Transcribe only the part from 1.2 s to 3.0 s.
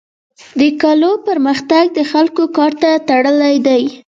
پرمختګ د خلکو کار ته